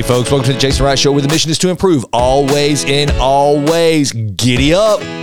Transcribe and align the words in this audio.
Hey, 0.00 0.06
folks, 0.08 0.30
welcome 0.30 0.46
to 0.46 0.54
the 0.54 0.58
Jason 0.58 0.86
Wright 0.86 0.98
Show, 0.98 1.12
where 1.12 1.20
the 1.20 1.28
mission 1.28 1.50
is 1.50 1.58
to 1.58 1.68
improve 1.68 2.06
always 2.10 2.84
in 2.84 3.10
always. 3.20 4.12
Giddy 4.12 4.72
up. 4.72 5.19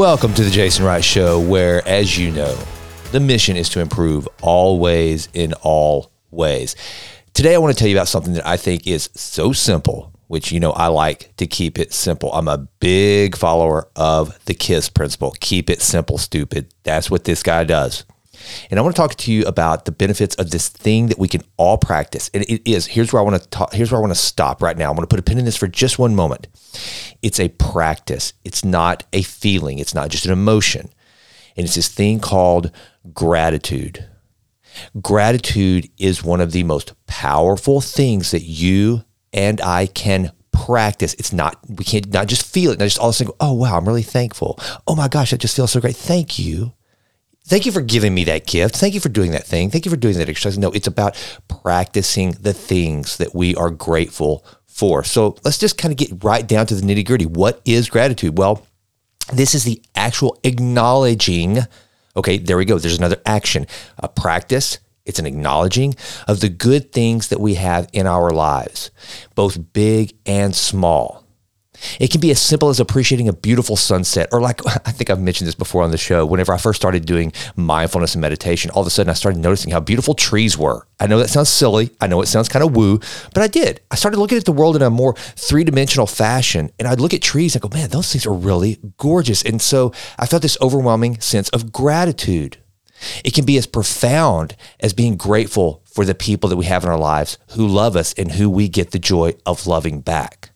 Welcome 0.00 0.32
to 0.32 0.42
the 0.42 0.50
Jason 0.50 0.86
Wright 0.86 1.04
Show, 1.04 1.38
where, 1.38 1.86
as 1.86 2.16
you 2.16 2.30
know, 2.30 2.56
the 3.12 3.20
mission 3.20 3.54
is 3.54 3.68
to 3.68 3.80
improve 3.80 4.26
always 4.40 5.28
in 5.34 5.52
all 5.60 6.10
ways. 6.30 6.74
Today, 7.34 7.54
I 7.54 7.58
want 7.58 7.76
to 7.76 7.78
tell 7.78 7.86
you 7.86 7.98
about 7.98 8.08
something 8.08 8.32
that 8.32 8.46
I 8.46 8.56
think 8.56 8.86
is 8.86 9.10
so 9.14 9.52
simple, 9.52 10.10
which, 10.26 10.52
you 10.52 10.58
know, 10.58 10.72
I 10.72 10.86
like 10.86 11.36
to 11.36 11.46
keep 11.46 11.78
it 11.78 11.92
simple. 11.92 12.32
I'm 12.32 12.48
a 12.48 12.66
big 12.80 13.36
follower 13.36 13.88
of 13.94 14.42
the 14.46 14.54
KISS 14.54 14.88
principle 14.88 15.34
keep 15.38 15.68
it 15.68 15.82
simple, 15.82 16.16
stupid. 16.16 16.72
That's 16.82 17.10
what 17.10 17.24
this 17.24 17.42
guy 17.42 17.64
does. 17.64 18.06
And 18.70 18.78
I 18.78 18.82
want 18.82 18.94
to 18.94 19.00
talk 19.00 19.14
to 19.14 19.32
you 19.32 19.44
about 19.44 19.84
the 19.84 19.92
benefits 19.92 20.34
of 20.36 20.50
this 20.50 20.68
thing 20.68 21.08
that 21.08 21.18
we 21.18 21.28
can 21.28 21.42
all 21.56 21.78
practice. 21.78 22.30
And 22.34 22.44
it 22.44 22.68
is 22.70 22.86
here's 22.86 23.12
where 23.12 23.20
I 23.20 23.24
want 23.24 23.42
to 23.42 23.48
talk, 23.48 23.72
here's 23.72 23.90
where 23.90 23.98
I 23.98 24.00
want 24.00 24.12
to 24.12 24.20
stop 24.20 24.62
right 24.62 24.76
now. 24.76 24.90
I'm 24.90 24.96
going 24.96 25.06
to 25.06 25.10
put 25.10 25.20
a 25.20 25.22
pin 25.22 25.38
in 25.38 25.44
this 25.44 25.56
for 25.56 25.68
just 25.68 25.98
one 25.98 26.14
moment. 26.14 26.48
It's 27.22 27.40
a 27.40 27.48
practice. 27.48 28.32
It's 28.44 28.64
not 28.64 29.04
a 29.12 29.22
feeling. 29.22 29.78
It's 29.78 29.94
not 29.94 30.10
just 30.10 30.26
an 30.26 30.32
emotion. 30.32 30.90
And 31.56 31.66
it's 31.66 31.74
this 31.74 31.88
thing 31.88 32.20
called 32.20 32.70
gratitude. 33.12 34.06
Gratitude 35.00 35.90
is 35.98 36.22
one 36.22 36.40
of 36.40 36.52
the 36.52 36.62
most 36.62 36.94
powerful 37.06 37.80
things 37.80 38.30
that 38.30 38.42
you 38.42 39.04
and 39.32 39.60
I 39.60 39.86
can 39.86 40.32
practice. 40.52 41.14
It's 41.14 41.32
not, 41.32 41.58
we 41.68 41.84
can't 41.84 42.12
not 42.12 42.28
just 42.28 42.46
feel 42.46 42.70
it, 42.70 42.78
not 42.78 42.86
just 42.86 42.98
all 42.98 43.08
of 43.08 43.14
a 43.14 43.18
sudden 43.18 43.32
go, 43.32 43.36
oh, 43.40 43.52
wow, 43.54 43.76
I'm 43.76 43.86
really 43.86 44.02
thankful. 44.02 44.58
Oh 44.86 44.94
my 44.94 45.08
gosh, 45.08 45.30
that 45.30 45.40
just 45.40 45.56
feels 45.56 45.72
so 45.72 45.80
great. 45.80 45.96
Thank 45.96 46.38
you. 46.38 46.72
Thank 47.50 47.66
you 47.66 47.72
for 47.72 47.80
giving 47.80 48.14
me 48.14 48.22
that 48.24 48.46
gift. 48.46 48.76
Thank 48.76 48.94
you 48.94 49.00
for 49.00 49.08
doing 49.08 49.32
that 49.32 49.44
thing. 49.44 49.70
Thank 49.70 49.84
you 49.84 49.90
for 49.90 49.96
doing 49.96 50.16
that 50.18 50.28
exercise. 50.28 50.56
No, 50.56 50.70
it's 50.70 50.86
about 50.86 51.16
practicing 51.48 52.30
the 52.40 52.52
things 52.52 53.16
that 53.16 53.34
we 53.34 53.56
are 53.56 53.70
grateful 53.70 54.44
for. 54.66 55.02
So 55.02 55.36
let's 55.42 55.58
just 55.58 55.76
kind 55.76 55.90
of 55.90 55.98
get 55.98 56.22
right 56.22 56.46
down 56.46 56.66
to 56.66 56.76
the 56.76 56.82
nitty 56.82 57.04
gritty. 57.04 57.26
What 57.26 57.60
is 57.64 57.90
gratitude? 57.90 58.38
Well, 58.38 58.64
this 59.32 59.56
is 59.56 59.64
the 59.64 59.82
actual 59.96 60.38
acknowledging. 60.44 61.58
Okay, 62.16 62.38
there 62.38 62.56
we 62.56 62.64
go. 62.64 62.78
There's 62.78 62.98
another 62.98 63.20
action, 63.26 63.66
a 63.98 64.08
practice. 64.08 64.78
It's 65.04 65.18
an 65.18 65.26
acknowledging 65.26 65.96
of 66.28 66.38
the 66.38 66.48
good 66.48 66.92
things 66.92 67.30
that 67.30 67.40
we 67.40 67.54
have 67.54 67.88
in 67.92 68.06
our 68.06 68.30
lives, 68.30 68.92
both 69.34 69.72
big 69.72 70.16
and 70.24 70.54
small. 70.54 71.19
It 71.98 72.10
can 72.10 72.20
be 72.20 72.30
as 72.30 72.40
simple 72.40 72.68
as 72.68 72.80
appreciating 72.80 73.28
a 73.28 73.32
beautiful 73.32 73.76
sunset, 73.76 74.28
or 74.32 74.40
like 74.40 74.60
I 74.86 74.92
think 74.92 75.10
I've 75.10 75.20
mentioned 75.20 75.48
this 75.48 75.54
before 75.54 75.82
on 75.82 75.90
the 75.90 75.98
show. 75.98 76.26
Whenever 76.26 76.52
I 76.52 76.58
first 76.58 76.80
started 76.80 77.06
doing 77.06 77.32
mindfulness 77.56 78.14
and 78.14 78.22
meditation, 78.22 78.70
all 78.70 78.82
of 78.82 78.86
a 78.86 78.90
sudden 78.90 79.10
I 79.10 79.14
started 79.14 79.40
noticing 79.40 79.72
how 79.72 79.80
beautiful 79.80 80.14
trees 80.14 80.56
were. 80.56 80.86
I 80.98 81.06
know 81.06 81.18
that 81.18 81.30
sounds 81.30 81.48
silly. 81.48 81.90
I 82.00 82.06
know 82.06 82.20
it 82.20 82.26
sounds 82.26 82.48
kind 82.48 82.64
of 82.64 82.76
woo, 82.76 83.00
but 83.34 83.42
I 83.42 83.46
did. 83.46 83.80
I 83.90 83.94
started 83.94 84.18
looking 84.18 84.38
at 84.38 84.44
the 84.44 84.52
world 84.52 84.76
in 84.76 84.82
a 84.82 84.90
more 84.90 85.14
three 85.14 85.64
dimensional 85.64 86.06
fashion, 86.06 86.70
and 86.78 86.86
I'd 86.86 87.00
look 87.00 87.14
at 87.14 87.22
trees 87.22 87.54
and 87.54 87.62
go, 87.62 87.68
man, 87.72 87.90
those 87.90 88.12
things 88.12 88.26
are 88.26 88.34
really 88.34 88.78
gorgeous. 88.98 89.42
And 89.42 89.60
so 89.60 89.92
I 90.18 90.26
felt 90.26 90.42
this 90.42 90.58
overwhelming 90.60 91.20
sense 91.20 91.48
of 91.50 91.72
gratitude. 91.72 92.58
It 93.24 93.32
can 93.32 93.46
be 93.46 93.56
as 93.56 93.66
profound 93.66 94.56
as 94.80 94.92
being 94.92 95.16
grateful 95.16 95.82
for 95.86 96.04
the 96.04 96.14
people 96.14 96.50
that 96.50 96.56
we 96.56 96.66
have 96.66 96.84
in 96.84 96.90
our 96.90 96.98
lives 96.98 97.38
who 97.52 97.66
love 97.66 97.96
us 97.96 98.12
and 98.14 98.32
who 98.32 98.50
we 98.50 98.68
get 98.68 98.90
the 98.90 98.98
joy 98.98 99.34
of 99.46 99.66
loving 99.66 100.00
back. 100.00 100.49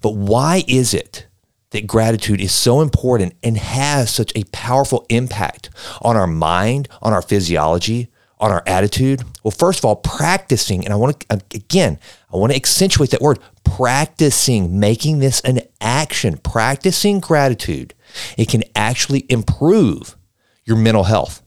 But 0.00 0.14
why 0.14 0.64
is 0.66 0.94
it 0.94 1.26
that 1.70 1.86
gratitude 1.86 2.40
is 2.40 2.52
so 2.52 2.80
important 2.80 3.34
and 3.42 3.56
has 3.56 4.12
such 4.12 4.32
a 4.36 4.44
powerful 4.44 5.06
impact 5.08 5.70
on 6.02 6.16
our 6.16 6.26
mind, 6.26 6.88
on 7.02 7.12
our 7.12 7.22
physiology, 7.22 8.08
on 8.38 8.52
our 8.52 8.62
attitude? 8.66 9.22
Well, 9.42 9.50
first 9.50 9.80
of 9.80 9.84
all, 9.84 9.96
practicing, 9.96 10.84
and 10.84 10.92
I 10.92 10.96
want 10.96 11.20
to, 11.20 11.40
again, 11.52 11.98
I 12.32 12.36
want 12.36 12.52
to 12.52 12.56
accentuate 12.56 13.10
that 13.10 13.20
word 13.20 13.38
practicing, 13.64 14.78
making 14.78 15.18
this 15.18 15.40
an 15.40 15.62
action, 15.80 16.36
practicing 16.38 17.20
gratitude. 17.20 17.94
It 18.36 18.48
can 18.48 18.62
actually 18.76 19.26
improve 19.28 20.16
your 20.64 20.76
mental 20.76 21.04
health. 21.04 21.42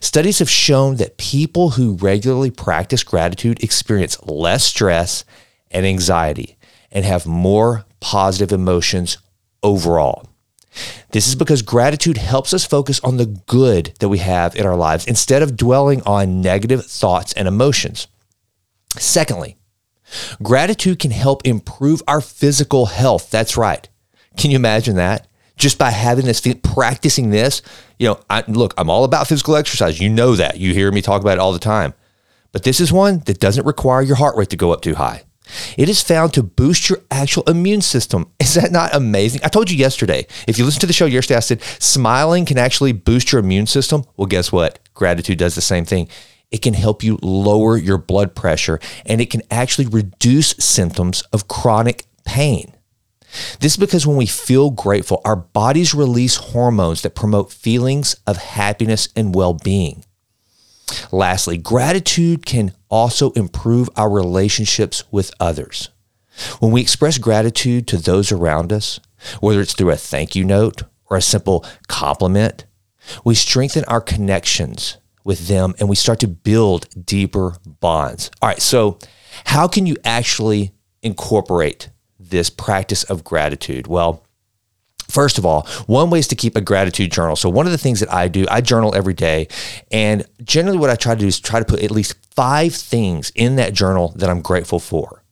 Studies 0.00 0.38
have 0.38 0.50
shown 0.50 0.96
that 0.96 1.16
people 1.16 1.70
who 1.70 1.94
regularly 1.94 2.50
practice 2.50 3.02
gratitude 3.02 3.62
experience 3.64 4.22
less 4.22 4.64
stress 4.64 5.24
and 5.70 5.86
anxiety 5.86 6.56
and 6.92 7.04
have 7.04 7.26
more 7.26 7.84
positive 8.00 8.52
emotions 8.52 9.18
overall. 9.62 10.28
This 11.10 11.28
is 11.28 11.34
because 11.34 11.62
gratitude 11.62 12.16
helps 12.16 12.54
us 12.54 12.64
focus 12.64 13.00
on 13.00 13.16
the 13.16 13.26
good 13.26 13.92
that 14.00 14.08
we 14.08 14.18
have 14.18 14.56
in 14.56 14.66
our 14.66 14.76
lives 14.76 15.06
instead 15.06 15.42
of 15.42 15.56
dwelling 15.56 16.02
on 16.02 16.40
negative 16.40 16.86
thoughts 16.86 17.32
and 17.34 17.46
emotions. 17.46 18.08
Secondly, 18.98 19.58
gratitude 20.42 20.98
can 20.98 21.10
help 21.10 21.46
improve 21.46 22.02
our 22.06 22.20
physical 22.20 22.86
health. 22.86 23.30
That's 23.30 23.56
right. 23.56 23.86
Can 24.36 24.50
you 24.50 24.56
imagine 24.56 24.96
that? 24.96 25.28
Just 25.56 25.78
by 25.78 25.90
having 25.90 26.24
this, 26.24 26.40
practicing 26.62 27.30
this, 27.30 27.60
you 27.98 28.08
know, 28.08 28.20
I, 28.30 28.42
look, 28.48 28.72
I'm 28.78 28.88
all 28.88 29.04
about 29.04 29.28
physical 29.28 29.54
exercise. 29.54 30.00
You 30.00 30.08
know 30.08 30.34
that. 30.36 30.58
You 30.58 30.72
hear 30.72 30.90
me 30.90 31.02
talk 31.02 31.20
about 31.20 31.34
it 31.34 31.38
all 31.38 31.52
the 31.52 31.58
time. 31.58 31.92
But 32.50 32.64
this 32.64 32.80
is 32.80 32.90
one 32.92 33.20
that 33.26 33.38
doesn't 33.38 33.66
require 33.66 34.02
your 34.02 34.16
heart 34.16 34.36
rate 34.36 34.50
to 34.50 34.56
go 34.56 34.72
up 34.72 34.80
too 34.80 34.94
high. 34.94 35.22
It 35.76 35.88
is 35.88 36.02
found 36.02 36.32
to 36.34 36.42
boost 36.42 36.88
your 36.88 37.00
actual 37.10 37.42
immune 37.44 37.80
system. 37.80 38.30
Is 38.40 38.54
that 38.54 38.72
not 38.72 38.94
amazing? 38.94 39.40
I 39.44 39.48
told 39.48 39.70
you 39.70 39.76
yesterday. 39.76 40.26
If 40.46 40.58
you 40.58 40.64
listen 40.64 40.80
to 40.80 40.86
the 40.86 40.92
show 40.92 41.06
yesterday, 41.06 41.36
I 41.36 41.40
said 41.40 41.62
smiling 41.62 42.44
can 42.44 42.58
actually 42.58 42.92
boost 42.92 43.32
your 43.32 43.40
immune 43.40 43.66
system. 43.66 44.04
Well, 44.16 44.26
guess 44.26 44.52
what? 44.52 44.78
Gratitude 44.94 45.38
does 45.38 45.54
the 45.54 45.60
same 45.60 45.84
thing. 45.84 46.08
It 46.50 46.62
can 46.62 46.74
help 46.74 47.02
you 47.02 47.18
lower 47.22 47.76
your 47.76 47.98
blood 47.98 48.34
pressure 48.34 48.78
and 49.06 49.20
it 49.20 49.30
can 49.30 49.42
actually 49.50 49.86
reduce 49.86 50.50
symptoms 50.58 51.22
of 51.32 51.48
chronic 51.48 52.04
pain. 52.24 52.74
This 53.60 53.72
is 53.72 53.78
because 53.78 54.06
when 54.06 54.18
we 54.18 54.26
feel 54.26 54.70
grateful, 54.70 55.22
our 55.24 55.36
bodies 55.36 55.94
release 55.94 56.36
hormones 56.36 57.00
that 57.02 57.14
promote 57.14 57.50
feelings 57.50 58.14
of 58.26 58.36
happiness 58.36 59.08
and 59.16 59.34
well 59.34 59.54
being. 59.54 60.04
Lastly, 61.10 61.56
gratitude 61.56 62.44
can 62.44 62.74
also 62.92 63.30
improve 63.30 63.88
our 63.96 64.10
relationships 64.10 65.02
with 65.10 65.32
others. 65.40 65.88
When 66.60 66.70
we 66.70 66.82
express 66.82 67.18
gratitude 67.18 67.88
to 67.88 67.96
those 67.96 68.30
around 68.30 68.72
us, 68.72 69.00
whether 69.40 69.60
it's 69.60 69.74
through 69.74 69.90
a 69.90 69.96
thank 69.96 70.36
you 70.36 70.44
note 70.44 70.82
or 71.06 71.16
a 71.16 71.22
simple 71.22 71.64
compliment, 71.88 72.66
we 73.24 73.34
strengthen 73.34 73.84
our 73.86 74.00
connections 74.00 74.98
with 75.24 75.48
them 75.48 75.74
and 75.78 75.88
we 75.88 75.96
start 75.96 76.20
to 76.20 76.28
build 76.28 76.86
deeper 77.06 77.56
bonds. 77.66 78.30
All 78.40 78.48
right, 78.48 78.60
so 78.60 78.98
how 79.46 79.66
can 79.68 79.86
you 79.86 79.96
actually 80.04 80.72
incorporate 81.02 81.88
this 82.20 82.50
practice 82.50 83.04
of 83.04 83.24
gratitude? 83.24 83.86
Well, 83.86 84.24
First 85.12 85.36
of 85.36 85.44
all, 85.44 85.66
one 85.86 86.08
way 86.08 86.20
is 86.20 86.28
to 86.28 86.34
keep 86.34 86.56
a 86.56 86.62
gratitude 86.62 87.12
journal. 87.12 87.36
So, 87.36 87.50
one 87.50 87.66
of 87.66 87.72
the 87.72 87.78
things 87.78 88.00
that 88.00 88.10
I 88.10 88.28
do, 88.28 88.46
I 88.50 88.62
journal 88.62 88.94
every 88.94 89.12
day. 89.12 89.48
And 89.90 90.24
generally, 90.42 90.78
what 90.78 90.88
I 90.88 90.96
try 90.96 91.14
to 91.14 91.20
do 91.20 91.26
is 91.26 91.38
try 91.38 91.58
to 91.58 91.66
put 91.66 91.82
at 91.82 91.90
least 91.90 92.14
five 92.34 92.74
things 92.74 93.30
in 93.34 93.56
that 93.56 93.74
journal 93.74 94.14
that 94.16 94.30
I'm 94.30 94.40
grateful 94.40 94.80
for. 94.80 95.22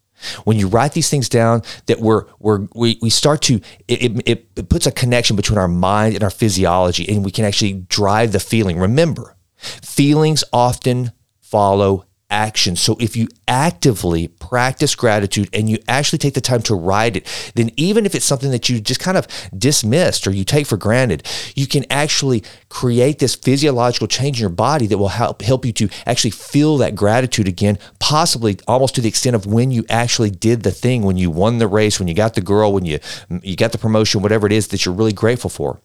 When 0.45 0.59
you 0.59 0.69
write 0.69 0.93
these 0.93 1.09
things 1.09 1.31
down, 1.31 1.63
that 1.87 1.99
we're, 1.99 2.27
we're, 2.39 2.69
we, 2.75 2.99
we 3.01 3.09
start 3.09 3.41
to, 3.43 3.63
it, 3.89 4.29
it, 4.29 4.49
it 4.55 4.69
puts 4.69 4.87
a 4.87 4.93
connection 4.93 5.35
between 5.35 5.57
our 5.57 5.67
mind 5.67 6.15
and 6.15 6.23
our 6.23 6.31
physiology, 6.31 7.09
and 7.09 7.25
we 7.25 7.31
can 7.31 7.47
actually 7.47 7.73
drive 7.73 8.33
the 8.33 8.41
feeling. 8.41 8.79
Remember, 8.79 9.35
feelings 9.57 10.45
often 10.53 11.13
follow 11.41 12.05
action. 12.31 12.77
So 12.77 12.97
if 13.01 13.17
you 13.17 13.29
actively 13.49 14.29
practice 14.29 14.95
gratitude 14.95 15.49
and 15.53 15.69
you 15.69 15.79
actually 15.89 16.19
take 16.19 16.35
the 16.35 16.41
time 16.41 16.63
to 16.63 16.75
write 16.75 17.17
it, 17.17 17.53
then 17.55 17.71
even 17.77 18.07
if 18.07 18.15
it's 18.15 18.25
something 18.25 18.51
that 18.51 18.69
you 18.69 18.81
just 18.81 19.01
kind 19.01 19.17
of 19.17 19.27
dismissed 19.57 20.27
or 20.27 20.31
you 20.31 20.45
take 20.45 20.67
for 20.67 20.77
granted, 20.77 21.27
you 21.55 21.67
can 21.67 21.85
actually 21.91 22.43
create 22.69 23.19
this 23.19 23.35
physiological 23.35 24.07
change 24.07 24.39
in 24.39 24.43
your 24.43 24.51
body 24.51 24.87
that 24.87 24.99
will 24.99 25.09
help 25.09 25.43
help 25.43 25.65
you 25.65 25.73
to 25.73 25.89
actually 26.07 26.31
feel 26.31 26.77
that 26.79 26.95
gratitude 26.95 27.49
again, 27.49 27.79
possibly 27.99 28.59
almost 28.67 28.95
to 28.95 29.01
the 29.01 29.09
extent 29.09 29.37
of 29.37 29.47
when 29.47 29.71
you 29.71 29.85
actually 29.91 30.31
did 30.31 30.63
the 30.63 30.71
thing, 30.71 31.03
when 31.03 31.17
you 31.17 31.31
won 31.31 31.59
the 31.59 31.69
race, 31.69 31.99
when 31.99 32.09
you 32.09 32.15
got 32.15 32.35
the 32.35 32.41
girl, 32.41 32.73
when 32.73 32.85
you 32.85 32.99
you 33.43 33.57
got 33.57 33.73
the 33.73 33.79
promotion, 33.79 34.23
whatever 34.23 34.47
it 34.47 34.53
is 34.53 34.69
that 34.69 34.85
you're 34.85 34.95
really 34.95 35.13
grateful 35.13 35.51
for. 35.51 35.81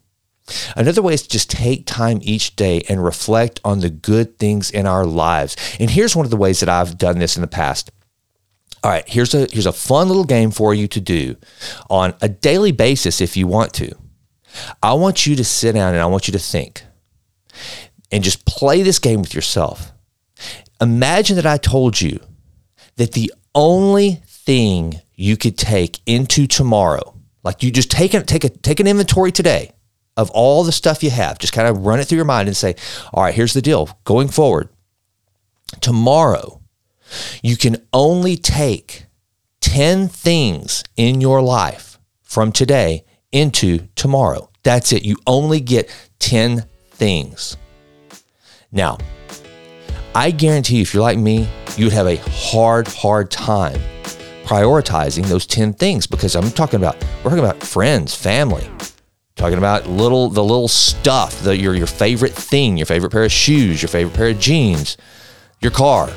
Another 0.76 1.02
way 1.02 1.14
is 1.14 1.24
to 1.24 1.30
just 1.30 1.50
take 1.50 1.86
time 1.86 2.20
each 2.22 2.56
day 2.56 2.84
and 2.88 3.04
reflect 3.04 3.60
on 3.64 3.80
the 3.80 3.90
good 3.90 4.38
things 4.38 4.70
in 4.70 4.86
our 4.86 5.06
lives. 5.06 5.56
And 5.80 5.90
here's 5.90 6.16
one 6.16 6.26
of 6.26 6.32
the 6.32 6.38
ways 6.38 6.60
that 6.60 6.70
I've 6.70 6.98
done 6.98 7.20
this 7.20 7.36
in 7.36 7.42
the 7.42 7.48
past. 7.48 7.92
All 8.84 8.92
right, 8.92 9.08
here's 9.08 9.34
a 9.34 9.48
here's 9.52 9.66
a 9.66 9.74
fun 9.74 10.08
little 10.08 10.26
game 10.26 10.52
for 10.52 10.74
you 10.74 10.88
to 10.90 11.02
do 11.02 11.38
on 11.90 12.14
a 12.22 12.30
daily 12.30 12.72
basis 12.72 13.20
if 13.20 13.36
you 13.36 13.48
want 13.48 13.74
to. 13.76 13.96
I 14.84 14.94
want 14.94 15.26
you 15.26 15.36
to 15.36 15.44
sit 15.44 15.74
down 15.74 15.94
and 15.94 16.02
I 16.02 16.06
want 16.06 16.28
you 16.28 16.32
to 16.34 16.40
think 16.40 16.84
and 18.12 18.24
just 18.24 18.46
play 18.46 18.84
this 18.84 19.00
game 19.00 19.22
with 19.22 19.34
yourself. 19.34 19.92
Imagine 20.80 21.36
that 21.38 21.48
I 21.48 21.58
told 21.58 22.00
you 22.00 22.20
that 22.98 23.14
the 23.14 23.34
only 23.56 24.22
thing 24.28 25.02
you 25.16 25.36
could 25.36 25.58
take 25.58 26.00
into 26.06 26.46
tomorrow, 26.46 27.16
like 27.44 27.64
you 27.64 27.72
just 27.72 27.90
take, 27.90 28.14
a, 28.14 28.22
take, 28.22 28.44
a, 28.44 28.50
take 28.50 28.80
an 28.80 28.88
inventory 28.88 29.32
today 29.32 29.72
of 30.18 30.30
all 30.32 30.64
the 30.64 30.72
stuff 30.72 31.04
you 31.04 31.10
have, 31.10 31.40
just 31.40 31.54
kind 31.54 31.68
of 31.68 31.86
run 31.86 32.00
it 32.00 32.06
through 32.06 32.18
your 32.18 32.26
mind 32.26 32.48
and 32.48 32.56
say, 32.56 32.76
all 33.14 33.24
right, 33.24 33.34
here's 33.34 33.54
the 33.54 33.62
deal 33.62 33.98
going 34.04 34.28
forward. 34.28 34.70
Tomorrow, 35.82 36.62
you 37.44 37.58
can 37.58 37.78
only 37.92 38.38
take 38.38 39.06
10 39.62 40.08
things 40.08 40.84
in 40.96 41.22
your 41.22 41.42
life 41.42 42.00
from 42.24 42.52
today 42.52 43.04
into 43.32 43.88
tomorrow. 43.96 44.50
That's 44.64 44.94
it. 44.94 45.04
You 45.04 45.18
only 45.28 45.60
get 45.60 45.90
10 46.20 46.66
things. 46.92 47.58
Now, 48.72 48.98
I 50.14 50.32
guarantee 50.32 50.78
you, 50.78 50.82
if 50.82 50.94
you're 50.94 51.04
like 51.04 51.18
me, 51.18 51.48
you'd 51.78 51.94
have 51.94 52.08
a 52.08 52.16
hard, 52.16 52.88
hard 52.88 53.30
time 53.30 53.80
prioritizing 54.46 55.26
those 55.26 55.46
10 55.48 55.74
things 55.74 56.08
because 56.08 56.36
I'm 56.36 56.52
talking 56.52 56.78
about, 56.78 56.96
we're 57.24 57.32
talking 57.32 57.40
about 57.40 57.62
friends, 57.62 58.16
family, 58.16 58.70
talking 59.36 59.58
about 59.58 59.88
little, 59.88 60.30
the 60.30 60.44
little 60.44 60.68
stuff, 60.68 61.42
the, 61.42 61.58
your, 61.58 61.76
your 61.76 61.88
favorite 61.88 62.34
thing, 62.34 62.78
your 62.78 62.86
favorite 62.86 63.12
pair 63.12 63.26
of 63.26 63.32
shoes, 63.32 63.82
your 63.82 63.90
favorite 63.90 64.16
pair 64.16 64.30
of 64.30 64.40
jeans, 64.40 64.98
your 65.60 65.72
car. 65.72 66.08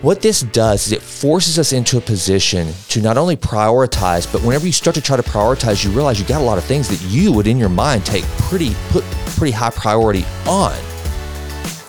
What 0.00 0.22
this 0.22 0.40
does 0.40 0.86
is 0.86 0.92
it 0.92 1.02
forces 1.02 1.58
us 1.58 1.74
into 1.74 1.98
a 1.98 2.00
position 2.00 2.72
to 2.88 3.02
not 3.02 3.18
only 3.18 3.36
prioritize, 3.36 4.30
but 4.32 4.40
whenever 4.42 4.64
you 4.64 4.72
start 4.72 4.94
to 4.94 5.02
try 5.02 5.18
to 5.18 5.22
prioritize, 5.22 5.84
you 5.84 5.90
realize 5.90 6.18
you 6.18 6.26
got 6.26 6.40
a 6.40 6.44
lot 6.44 6.56
of 6.56 6.64
things 6.64 6.88
that 6.88 7.06
you 7.06 7.32
would 7.32 7.46
in 7.46 7.58
your 7.58 7.68
mind 7.68 8.06
take 8.06 8.24
pretty, 8.48 8.74
put 8.88 9.04
pretty 9.36 9.52
high 9.52 9.68
priority 9.68 10.24
on. 10.46 10.89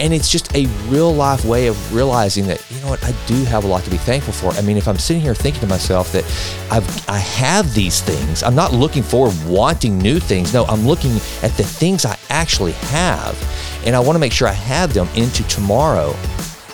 And 0.02 0.16
it's 0.16 0.30
just 0.30 0.56
a 0.56 0.66
real 0.88 1.14
life 1.14 1.46
way 1.46 1.68
of 1.68 1.94
realizing 1.94 2.48
that, 2.48 2.66
you 2.72 2.82
know 2.82 2.90
what, 2.90 3.04
I 3.04 3.14
do 3.28 3.44
have 3.44 3.66
a 3.66 3.68
lot 3.68 3.84
to 3.84 3.92
be 3.92 3.98
thankful 3.98 4.34
for. 4.34 4.50
I 4.58 4.62
mean, 4.62 4.76
if 4.76 4.88
I'm 4.88 4.98
sitting 4.98 5.22
here 5.22 5.36
thinking 5.36 5.62
to 5.62 5.68
myself 5.68 6.12
that 6.14 6.24
I've, 6.72 7.08
I 7.08 7.20
have 7.20 7.72
these 7.76 8.02
things, 8.02 8.42
I'm 8.42 8.56
not 8.56 8.74
looking 8.74 9.04
for 9.04 9.32
wanting 9.46 10.00
new 10.00 10.20
things. 10.20 10.56
No, 10.56 10.66
I'm 10.66 10.88
looking 10.88 11.12
at 11.44 11.52
the 11.56 11.64
things 11.64 12.04
I 12.04 12.18
actually 12.30 12.72
have. 12.72 13.38
And 13.86 13.96
I 13.96 14.00
want 14.00 14.16
to 14.16 14.20
make 14.20 14.34
sure 14.34 14.48
I 14.48 14.54
have 14.54 14.92
them 14.92 15.08
into 15.14 15.48
tomorrow. 15.48 16.16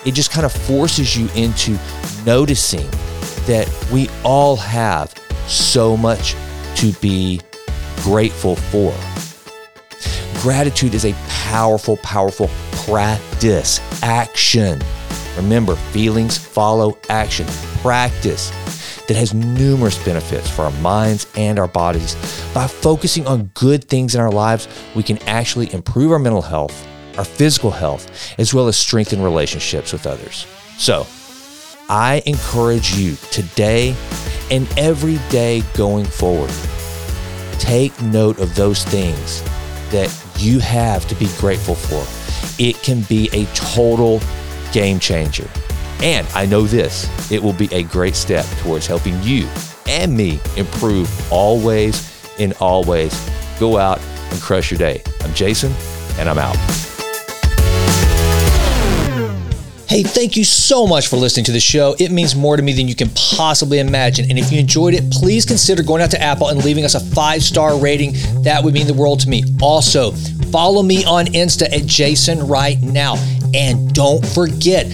It 0.06 0.12
just 0.12 0.30
kind 0.30 0.46
of 0.46 0.52
forces 0.52 1.14
you 1.14 1.28
into 1.34 1.78
noticing 2.24 2.88
that 3.46 3.68
we 3.92 4.08
all 4.24 4.56
have 4.56 5.14
so 5.46 5.98
much 5.98 6.34
to 6.76 6.92
be 7.02 7.42
grateful 7.96 8.56
for. 8.56 8.94
Gratitude 10.40 10.94
is 10.94 11.04
a 11.04 11.12
powerful, 11.28 11.98
powerful 11.98 12.48
practice, 12.88 13.80
action. 14.02 14.80
Remember, 15.36 15.76
feelings 15.76 16.38
follow 16.38 16.96
action, 17.10 17.46
practice 17.82 18.48
that 19.06 19.14
has 19.14 19.34
numerous 19.34 20.02
benefits 20.06 20.48
for 20.48 20.62
our 20.62 20.70
minds 20.80 21.26
and 21.36 21.58
our 21.58 21.68
bodies. 21.68 22.14
By 22.54 22.66
focusing 22.66 23.26
on 23.26 23.50
good 23.52 23.84
things 23.84 24.14
in 24.14 24.22
our 24.22 24.30
lives, 24.30 24.68
we 24.96 25.02
can 25.02 25.18
actually 25.24 25.70
improve 25.74 26.12
our 26.12 26.18
mental 26.18 26.40
health, 26.40 26.86
our 27.18 27.24
physical 27.24 27.70
health, 27.70 28.10
as 28.38 28.54
well 28.54 28.68
as 28.68 28.76
strengthen 28.78 29.20
relationships 29.20 29.92
with 29.92 30.06
others. 30.06 30.46
So, 30.78 31.06
I 31.90 32.22
encourage 32.24 32.94
you 32.94 33.16
today 33.30 33.94
and 34.50 34.66
every 34.78 35.18
day 35.28 35.62
going 35.74 36.06
forward, 36.06 36.50
take 37.58 38.00
note 38.00 38.38
of 38.38 38.54
those 38.54 38.82
things 38.84 39.42
that 39.90 40.10
you 40.38 40.58
have 40.60 41.06
to 41.08 41.14
be 41.16 41.28
grateful 41.36 41.74
for. 41.74 42.27
It 42.58 42.76
can 42.82 43.02
be 43.02 43.30
a 43.32 43.44
total 43.54 44.20
game 44.72 44.98
changer. 44.98 45.48
And 46.00 46.26
I 46.34 46.46
know 46.46 46.62
this, 46.62 47.08
it 47.30 47.42
will 47.42 47.52
be 47.52 47.68
a 47.72 47.82
great 47.84 48.14
step 48.14 48.46
towards 48.62 48.86
helping 48.86 49.20
you 49.22 49.48
and 49.88 50.16
me 50.16 50.40
improve 50.56 51.32
always 51.32 52.14
in 52.38 52.52
always. 52.60 53.30
Go 53.58 53.78
out 53.78 54.00
and 54.30 54.40
crush 54.40 54.70
your 54.70 54.78
day. 54.78 55.02
I'm 55.22 55.32
Jason, 55.34 55.72
and 56.18 56.28
I'm 56.28 56.38
out. 56.38 56.56
Hey, 59.88 60.02
thank 60.02 60.36
you 60.36 60.44
so 60.44 60.86
much 60.86 61.08
for 61.08 61.16
listening 61.16 61.46
to 61.46 61.52
the 61.52 61.60
show. 61.60 61.96
It 61.98 62.10
means 62.10 62.36
more 62.36 62.58
to 62.58 62.62
me 62.62 62.74
than 62.74 62.88
you 62.88 62.94
can 62.94 63.08
possibly 63.14 63.78
imagine. 63.78 64.26
And 64.28 64.38
if 64.38 64.52
you 64.52 64.60
enjoyed 64.60 64.92
it, 64.92 65.10
please 65.10 65.46
consider 65.46 65.82
going 65.82 66.02
out 66.02 66.10
to 66.10 66.20
Apple 66.20 66.48
and 66.48 66.62
leaving 66.62 66.84
us 66.84 66.94
a 66.94 67.00
five 67.00 67.42
star 67.42 67.78
rating. 67.78 68.12
That 68.42 68.62
would 68.62 68.74
mean 68.74 68.86
the 68.86 68.92
world 68.92 69.20
to 69.20 69.30
me. 69.30 69.44
Also, 69.62 70.12
follow 70.50 70.82
me 70.82 71.04
on 71.04 71.26
Insta 71.26 71.72
at 71.72 71.86
Jason 71.86 72.46
right 72.46 72.80
now. 72.80 73.16
And 73.54 73.92
don't 73.94 74.24
forget, 74.26 74.86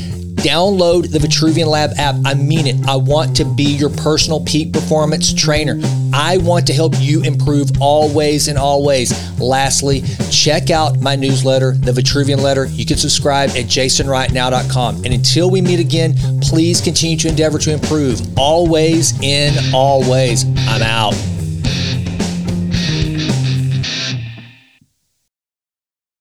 Download 0.45 1.11
the 1.11 1.19
Vitruvian 1.19 1.69
Lab 1.69 1.93
app. 1.97 2.17
I 2.27 2.35
mean 2.35 2.67
it. 2.67 2.87
I 2.87 2.97
want 2.97 3.35
to 3.37 3.47
be 3.47 3.63
your 3.63 3.89
personal 3.89 4.45
peak 4.45 4.75
performance 4.75 5.33
trainer. 5.33 5.81
I 6.13 6.37
want 6.37 6.67
to 6.67 6.75
help 6.75 6.93
you 6.99 7.23
improve 7.23 7.71
always 7.81 8.49
and 8.49 8.59
always. 8.59 9.11
Lastly, 9.41 10.03
check 10.31 10.71
out 10.71 11.01
my 11.01 11.17
newsletter, 11.17 11.73
the 11.73 11.93
Vitruvian 11.93 12.43
Letter. 12.43 12.67
You 12.67 12.85
can 12.85 12.99
subscribe 12.99 13.51
at 13.51 13.65
jasonwrightnow.com. 13.65 14.97
And 14.97 15.15
until 15.15 15.51
we 15.51 15.63
meet 15.63 15.81
again, 15.81 16.15
please 16.43 16.81
continue 16.81 17.17
to 17.19 17.29
endeavor 17.29 17.59
to 17.61 17.73
improve 17.73 18.21
always 18.37 19.19
in 19.23 19.55
always. 19.73 20.45
I'm 20.69 20.83
out. 20.83 21.34